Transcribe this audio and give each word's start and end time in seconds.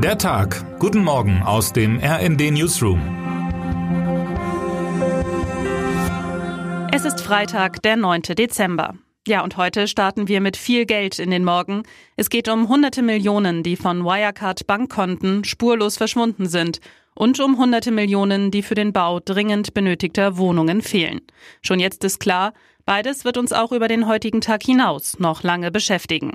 Der 0.00 0.16
Tag. 0.16 0.78
Guten 0.78 1.02
Morgen 1.02 1.42
aus 1.42 1.72
dem 1.72 1.98
RND 1.98 2.52
Newsroom. 2.52 3.00
Es 6.92 7.04
ist 7.04 7.20
Freitag, 7.20 7.82
der 7.82 7.96
9. 7.96 8.22
Dezember. 8.22 8.94
Ja, 9.26 9.42
und 9.42 9.56
heute 9.56 9.88
starten 9.88 10.28
wir 10.28 10.40
mit 10.40 10.56
viel 10.56 10.86
Geld 10.86 11.18
in 11.18 11.32
den 11.32 11.44
Morgen. 11.44 11.82
Es 12.16 12.30
geht 12.30 12.48
um 12.48 12.68
hunderte 12.68 13.02
Millionen, 13.02 13.64
die 13.64 13.74
von 13.74 14.04
Wirecard 14.04 14.68
Bankkonten 14.68 15.42
spurlos 15.42 15.96
verschwunden 15.96 16.46
sind 16.46 16.78
und 17.18 17.40
um 17.40 17.58
hunderte 17.58 17.90
Millionen, 17.90 18.52
die 18.52 18.62
für 18.62 18.76
den 18.76 18.92
Bau 18.92 19.18
dringend 19.18 19.74
benötigter 19.74 20.36
Wohnungen 20.36 20.82
fehlen. 20.82 21.20
Schon 21.62 21.80
jetzt 21.80 22.04
ist 22.04 22.20
klar, 22.20 22.52
beides 22.86 23.24
wird 23.24 23.36
uns 23.36 23.52
auch 23.52 23.72
über 23.72 23.88
den 23.88 24.06
heutigen 24.06 24.40
Tag 24.40 24.62
hinaus 24.62 25.18
noch 25.18 25.42
lange 25.42 25.72
beschäftigen. 25.72 26.34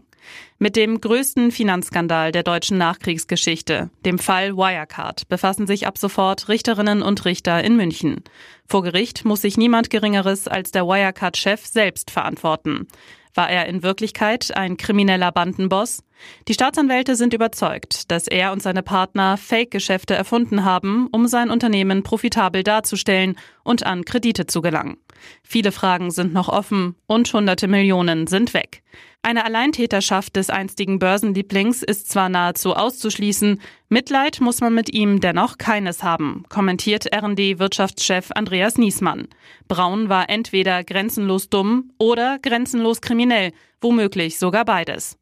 Mit 0.59 0.75
dem 0.75 0.99
größten 0.99 1.51
Finanzskandal 1.51 2.33
der 2.33 2.43
deutschen 2.43 2.77
Nachkriegsgeschichte, 2.77 3.91
dem 4.05 4.19
Fall 4.19 4.57
Wirecard, 4.57 5.29
befassen 5.29 5.67
sich 5.67 5.87
ab 5.87 5.97
sofort 5.97 6.49
Richterinnen 6.49 7.01
und 7.01 7.23
Richter 7.23 7.63
in 7.63 7.77
München. 7.77 8.21
Vor 8.67 8.83
Gericht 8.83 9.23
muss 9.23 9.41
sich 9.41 9.55
niemand 9.55 9.89
Geringeres 9.89 10.49
als 10.49 10.71
der 10.71 10.85
Wirecard-Chef 10.85 11.65
selbst 11.65 12.11
verantworten. 12.11 12.87
War 13.33 13.49
er 13.49 13.67
in 13.67 13.83
Wirklichkeit 13.83 14.55
ein 14.55 14.75
krimineller 14.75 15.31
Bandenboss? 15.31 16.03
Die 16.47 16.53
Staatsanwälte 16.53 17.15
sind 17.15 17.33
überzeugt, 17.33 18.11
dass 18.11 18.27
er 18.27 18.51
und 18.51 18.61
seine 18.61 18.83
Partner 18.83 19.37
Fake-Geschäfte 19.37 20.15
erfunden 20.15 20.65
haben, 20.65 21.07
um 21.11 21.27
sein 21.27 21.49
Unternehmen 21.49 22.03
profitabel 22.03 22.63
darzustellen 22.63 23.37
und 23.63 23.85
an 23.85 24.05
Kredite 24.05 24.45
zu 24.45 24.61
gelangen. 24.61 24.97
Viele 25.43 25.71
Fragen 25.71 26.11
sind 26.11 26.33
noch 26.33 26.49
offen 26.49 26.95
und 27.07 27.31
hunderte 27.33 27.67
Millionen 27.67 28.27
sind 28.27 28.53
weg. 28.53 28.83
Eine 29.25 29.45
Alleintäterschaft 29.45 30.35
des 30.35 30.49
einstigen 30.49 30.99
Börsenlieblings 30.99 31.81
ist 31.81 32.09
zwar 32.09 32.27
nahezu 32.27 32.75
auszuschließen, 32.75 33.61
Mitleid 33.87 34.41
muss 34.41 34.59
man 34.59 34.75
mit 34.75 34.93
ihm 34.93 35.21
dennoch 35.21 35.57
keines 35.57 36.03
haben, 36.03 36.43
kommentiert 36.49 37.05
RD-Wirtschaftschef 37.15 38.31
Andreas 38.31 38.77
Niesmann. 38.77 39.29
Braun 39.69 40.09
war 40.09 40.29
entweder 40.29 40.83
grenzenlos 40.83 41.49
dumm 41.49 41.93
oder 41.97 42.37
grenzenlos 42.39 42.99
kriminell, 42.99 43.53
womöglich 43.79 44.39
sogar 44.39 44.65
beides. 44.65 45.17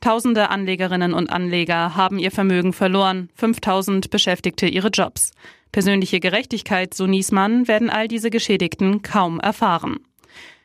Tausende 0.00 0.50
Anlegerinnen 0.50 1.14
und 1.14 1.30
Anleger 1.30 1.96
haben 1.96 2.18
ihr 2.18 2.30
Vermögen 2.30 2.72
verloren, 2.72 3.30
5000 3.34 4.10
Beschäftigte 4.10 4.66
ihre 4.66 4.88
Jobs. 4.88 5.32
Persönliche 5.72 6.20
Gerechtigkeit, 6.20 6.94
so 6.94 7.06
Niesmann, 7.06 7.66
werden 7.66 7.90
all 7.90 8.06
diese 8.06 8.30
Geschädigten 8.30 9.02
kaum 9.02 9.40
erfahren. 9.40 9.98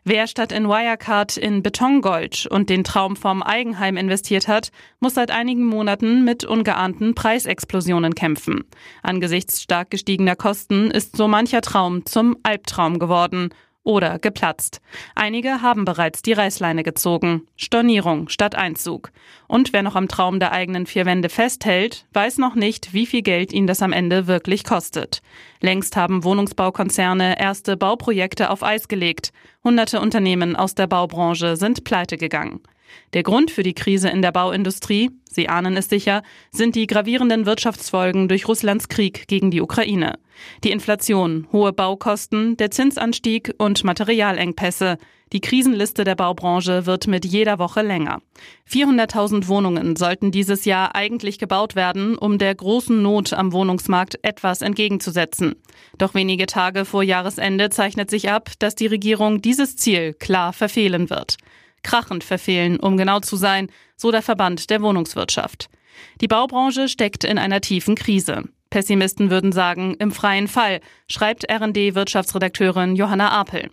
Wer 0.06 0.28
statt 0.28 0.52
in 0.52 0.68
Wirecard 0.68 1.36
in 1.38 1.62
Betongold 1.62 2.48
und 2.48 2.70
den 2.70 2.84
Traum 2.84 3.16
vom 3.16 3.44
Eigenheim 3.44 3.98
investiert 3.98 4.48
hat, 4.48 4.72
muss 5.00 5.14
seit 5.14 5.30
einigen 5.30 5.66
Monaten 5.66 6.24
mit 6.24 6.46
ungeahnten 6.46 7.16
Preisexplosionen 7.16 8.16
kämpfen. 8.16 8.64
Angesichts 9.04 9.62
stark 9.62 9.92
gestiegener 9.92 10.36
Kosten 10.36 10.90
ist 10.90 11.18
so 11.18 11.28
mancher 11.28 11.62
Traum 11.62 12.06
zum 12.06 12.38
Albtraum 12.44 12.98
geworden 12.98 13.50
oder 13.84 14.20
geplatzt. 14.20 14.82
Einige 15.16 15.62
haben 15.62 15.86
bereits 15.86 16.22
die 16.22 16.34
Reißleine 16.34 16.84
gezogen. 16.84 17.48
Stornierung 17.56 18.30
statt 18.30 18.56
Einzug. 18.56 19.12
Und 19.48 19.74
wer 19.74 19.84
noch 19.84 19.96
am 19.96 20.08
Traum 20.08 20.40
der 20.40 20.52
eigenen 20.52 20.86
vier 20.86 21.06
Wände 21.06 21.30
festhält, 21.30 22.06
weiß 22.14 22.38
noch 22.38 22.56
nicht, 22.56 22.94
wie 22.94 23.06
viel 23.06 23.22
Geld 23.22 23.52
ihn 23.54 23.68
das 23.68 23.82
am 23.82 23.94
Ende 23.94 24.28
wirklich 24.28 24.64
kostet. 24.64 25.22
Längst 25.62 25.96
haben 25.96 26.24
Wohnungsbaukonzerne 26.24 27.40
erste 27.40 27.78
Bauprojekte 27.78 28.50
auf 28.50 28.64
Eis 28.64 28.88
gelegt. 28.88 29.32
Hunderte 29.64 30.02
Unternehmen 30.02 30.56
aus 30.56 30.76
der 30.76 30.88
Baubranche 30.88 31.56
sind 31.56 31.84
pleite 31.84 32.18
gegangen. 32.18 32.62
Der 33.14 33.24
Grund 33.24 33.52
für 33.52 33.64
die 33.64 33.74
Krise 33.74 34.10
in 34.10 34.22
der 34.22 34.32
Bauindustrie, 34.32 35.12
Sie 35.32 35.48
ahnen 35.48 35.78
es 35.78 35.90
sicher, 35.90 36.24
sind 36.52 36.76
die 36.76 36.88
gravierenden 36.88 37.46
Wirtschaftsfolgen 37.46 38.28
durch 38.28 38.48
Russlands 38.48 38.90
Krieg 38.90 39.28
gegen 39.28 39.52
die 39.52 39.62
Ukraine. 39.62 40.18
Die 40.64 40.72
Inflation, 40.72 41.48
hohe 41.52 41.72
Baukosten, 41.72 42.58
der 42.58 42.72
Zinsanstieg 42.72 43.54
und 43.60 43.84
Materialengpässe. 43.84 44.98
Die 45.32 45.42
Krisenliste 45.42 46.04
der 46.04 46.16
Baubranche 46.16 46.88
wird 46.88 47.06
mit 47.06 47.26
jeder 47.26 47.60
Woche 47.60 47.84
länger. 47.84 48.24
400.000 48.68 49.48
Wohnungen 49.48 49.96
sollten 49.96 50.32
dieses 50.32 50.66
Jahr 50.66 50.96
eigentlich 50.96 51.38
gebaut 51.38 51.76
werden, 51.76 52.18
um 52.18 52.40
der 52.40 52.56
großen 52.56 53.00
Not 53.00 53.34
am 53.34 53.54
Wohnungsmarkt 53.54 54.18
etwas 54.24 54.64
entgegenzusetzen. 54.64 55.54
Doch 56.00 56.16
wenige 56.16 56.48
Tage 56.48 56.86
vor 56.86 57.04
Jahresende 57.04 57.70
zeichnet 57.70 58.10
sich 58.10 58.32
ab, 58.32 58.50
dass 58.58 58.74
die 58.74 58.88
Regierung 58.88 59.42
dieses 59.42 59.76
Ziel 59.76 60.16
klar 60.16 60.54
verfehlen 60.54 61.12
wird 61.12 61.38
krachend 61.84 62.24
verfehlen, 62.24 62.80
um 62.80 62.98
genau 62.98 63.20
zu 63.20 63.36
sein, 63.36 63.68
so 63.96 64.12
der 64.12 64.22
Verband 64.22 64.70
der 64.70 64.82
Wohnungswirtschaft. 64.82 65.70
Die 66.22 66.28
Baubranche 66.28 66.88
steckt 66.88 67.24
in 67.24 67.38
einer 67.38 67.62
tiefen 67.62 67.96
Krise. 67.96 68.44
Pessimisten 68.70 69.32
würden 69.32 69.52
sagen, 69.52 69.96
im 70.00 70.12
freien 70.12 70.48
Fall, 70.48 70.80
schreibt 71.08 71.52
RD-Wirtschaftsredakteurin 71.52 72.96
Johanna 72.96 73.32
Apel. 73.32 73.72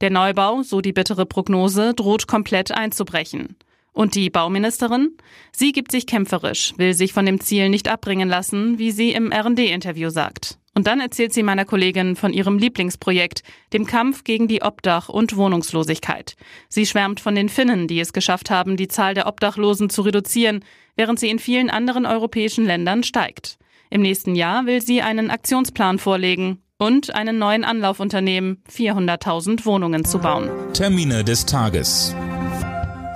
Der 0.00 0.10
Neubau, 0.10 0.62
so 0.62 0.80
die 0.80 0.92
bittere 0.92 1.26
Prognose, 1.26 1.92
droht 1.94 2.26
komplett 2.26 2.72
einzubrechen. 2.72 3.56
Und 3.92 4.14
die 4.14 4.30
Bauministerin? 4.30 5.16
Sie 5.52 5.72
gibt 5.72 5.90
sich 5.90 6.06
kämpferisch, 6.06 6.72
will 6.76 6.94
sich 6.94 7.12
von 7.12 7.26
dem 7.26 7.40
Ziel 7.40 7.68
nicht 7.68 7.88
abbringen 7.88 8.28
lassen, 8.28 8.78
wie 8.78 8.92
sie 8.92 9.10
im 9.10 9.32
RD-Interview 9.32 10.08
sagt. 10.08 10.57
Und 10.78 10.86
dann 10.86 11.00
erzählt 11.00 11.32
sie 11.32 11.42
meiner 11.42 11.64
Kollegin 11.64 12.14
von 12.14 12.32
ihrem 12.32 12.56
Lieblingsprojekt, 12.56 13.42
dem 13.72 13.84
Kampf 13.84 14.22
gegen 14.22 14.46
die 14.46 14.62
Obdach- 14.62 15.08
und 15.08 15.36
Wohnungslosigkeit. 15.36 16.36
Sie 16.68 16.86
schwärmt 16.86 17.18
von 17.18 17.34
den 17.34 17.48
Finnen, 17.48 17.88
die 17.88 17.98
es 17.98 18.12
geschafft 18.12 18.48
haben, 18.48 18.76
die 18.76 18.86
Zahl 18.86 19.12
der 19.12 19.26
Obdachlosen 19.26 19.90
zu 19.90 20.02
reduzieren, 20.02 20.64
während 20.94 21.18
sie 21.18 21.30
in 21.30 21.40
vielen 21.40 21.68
anderen 21.68 22.06
europäischen 22.06 22.64
Ländern 22.64 23.02
steigt. 23.02 23.58
Im 23.90 24.02
nächsten 24.02 24.36
Jahr 24.36 24.66
will 24.66 24.80
sie 24.80 25.02
einen 25.02 25.32
Aktionsplan 25.32 25.98
vorlegen 25.98 26.62
und 26.78 27.12
einen 27.12 27.40
neuen 27.40 27.64
Anlauf 27.64 27.98
unternehmen, 27.98 28.62
400.000 28.72 29.64
Wohnungen 29.64 30.04
zu 30.04 30.20
bauen. 30.20 30.48
Termine 30.74 31.24
des 31.24 31.44
Tages. 31.44 32.14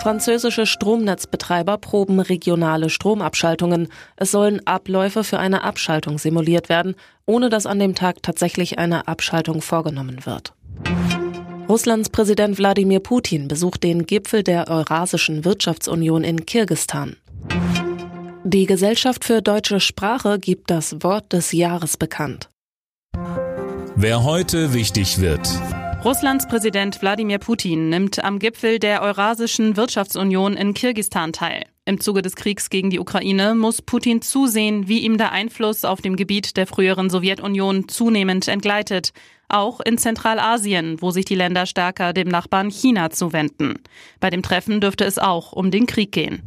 Französische 0.03 0.67
Stromnetzbetreiber 0.67 1.79
proben 1.79 2.19
regionale 2.19 2.91
Stromabschaltungen. 2.91 3.87
Es 4.17 4.33
sollen 4.33 4.61
Abläufe 4.67 5.23
für 5.23 5.39
eine 5.39 5.63
Abschaltung 5.63 6.19
simuliert 6.19 6.69
werden, 6.69 6.97
ohne 7.25 7.51
dass 7.51 7.67
an 7.67 7.79
dem 7.79 7.95
Tag 7.95 8.21
tatsächlich 8.21 8.81
eine 8.81 9.07
Abschaltung 9.07 9.63
vorgenommen 9.63 10.27
wird. 10.27 10.55
Russlands 11.69 12.11
Präsident 12.11 12.59
Wladimir 12.59 12.99
Putin 12.99 13.47
besucht 13.47 13.85
den 13.85 14.05
Gipfel 14.05 14.43
der 14.43 14.67
Eurasischen 14.67 15.45
Wirtschaftsunion 15.45 16.25
in 16.25 16.47
Kirgistan. 16.47 17.15
Die 18.43 18.67
Gesellschaft 18.67 19.25
für 19.25 19.41
deutsche 19.41 19.79
Sprache 19.79 20.41
gibt 20.41 20.69
das 20.73 20.97
Wort 21.05 21.33
des 21.33 21.53
Jahres 21.53 21.97
bekannt. 21.97 22.49
Wer 23.95 24.25
heute 24.25 24.75
wichtig 24.75 25.21
wird. 25.21 25.49
Russlands 26.05 26.49
Präsident 26.49 27.01
Wladimir 27.01 27.39
Putin 27.39 27.89
nimmt 27.89 28.25
am 28.25 28.41
Gipfel 28.41 28.81
der 28.81 29.03
Eurasischen 29.03 29.77
Wirtschaftsunion 29.77 30.55
in 30.55 30.75
Kirgistan 30.75 31.33
teil. 31.33 31.65
Im 31.85 32.01
Zuge 32.01 32.23
des 32.23 32.35
Kriegs 32.35 32.71
gegen 32.71 32.91
die 32.91 32.99
Ukraine 32.99 33.55
muss 33.55 33.83
Putin 33.83 34.21
zusehen, 34.21 34.89
wie 34.89 34.99
ihm 34.99 35.17
der 35.17 35.31
Einfluss 35.31 35.85
auf 35.85 36.01
dem 36.01 36.17
Gebiet 36.17 36.57
der 36.57 36.67
früheren 36.67 37.09
Sowjetunion 37.09 37.87
zunehmend 37.87 38.49
entgleitet, 38.49 39.13
auch 39.49 39.79
in 39.79 39.97
Zentralasien, 39.97 41.01
wo 41.01 41.13
sich 41.13 41.25
die 41.25 41.37
Länder 41.37 41.67
stärker 41.67 42.13
dem 42.13 42.27
Nachbarn 42.27 42.69
China 42.69 43.11
zuwenden. 43.11 43.77
Bei 44.19 44.29
dem 44.29 44.43
Treffen 44.43 44.81
dürfte 44.81 45.05
es 45.05 45.21
auch 45.21 45.53
um 45.53 45.71
den 45.71 45.87
Krieg 45.87 46.11
gehen. 46.11 46.43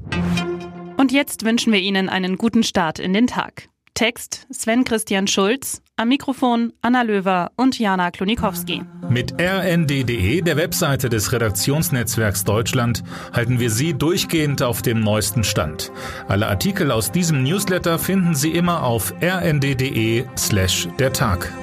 Und 0.97 1.13
jetzt 1.13 1.45
wünschen 1.45 1.71
wir 1.71 1.79
Ihnen 1.79 2.09
einen 2.09 2.37
guten 2.37 2.63
Start 2.63 2.99
in 2.99 3.13
den 3.13 3.27
Tag. 3.27 3.69
Text 3.93 4.47
Sven 4.51 4.83
Christian 4.83 5.27
Schulz, 5.27 5.81
am 5.97 6.09
Mikrofon 6.09 6.73
Anna 6.81 7.03
Löwer 7.03 7.51
und 7.55 7.79
Jana 7.79 8.11
Klonikowski. 8.11 8.83
Mit 9.09 9.33
rnd.de, 9.39 10.41
der 10.41 10.57
Webseite 10.57 11.09
des 11.09 11.31
Redaktionsnetzwerks 11.31 12.43
Deutschland, 12.43 13.03
halten 13.33 13.59
wir 13.59 13.69
Sie 13.69 13.93
durchgehend 13.93 14.61
auf 14.61 14.81
dem 14.81 14.99
neuesten 14.99 15.43
Stand. 15.43 15.91
Alle 16.27 16.47
Artikel 16.47 16.91
aus 16.91 17.11
diesem 17.11 17.43
Newsletter 17.43 17.99
finden 17.99 18.35
Sie 18.35 18.51
immer 18.51 18.83
auf 18.83 19.13
rnd.de 19.21 20.25
slash 20.37 20.87
der 20.99 21.13
Tag. 21.13 21.53